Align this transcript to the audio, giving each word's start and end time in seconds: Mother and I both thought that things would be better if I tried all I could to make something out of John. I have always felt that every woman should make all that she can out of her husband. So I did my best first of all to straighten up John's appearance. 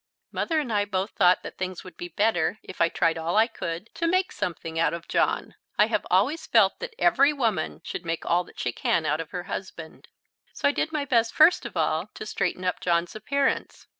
Mother 0.31 0.59
and 0.59 0.73
I 0.73 0.85
both 0.85 1.11
thought 1.11 1.43
that 1.43 1.59
things 1.59 1.83
would 1.83 1.95
be 1.95 2.07
better 2.07 2.57
if 2.63 2.81
I 2.81 2.89
tried 2.89 3.19
all 3.19 3.35
I 3.37 3.45
could 3.45 3.91
to 3.93 4.07
make 4.07 4.31
something 4.31 4.79
out 4.79 4.95
of 4.95 5.07
John. 5.07 5.53
I 5.77 5.85
have 5.85 6.07
always 6.09 6.47
felt 6.47 6.79
that 6.79 6.95
every 6.97 7.31
woman 7.33 7.81
should 7.83 8.03
make 8.03 8.25
all 8.25 8.43
that 8.45 8.59
she 8.59 8.71
can 8.71 9.05
out 9.05 9.21
of 9.21 9.29
her 9.29 9.43
husband. 9.43 10.07
So 10.55 10.67
I 10.67 10.71
did 10.71 10.91
my 10.91 11.05
best 11.05 11.35
first 11.35 11.67
of 11.67 11.77
all 11.77 12.07
to 12.15 12.25
straighten 12.25 12.65
up 12.65 12.79
John's 12.81 13.15
appearance. 13.15 13.85